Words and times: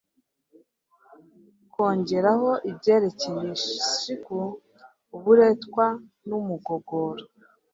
kongeraho 1.73 2.49
ibyerekeye 2.69 3.51
shiku, 3.99 4.39
uburetwa 5.15 5.85
n'umugogoro. 6.27 7.23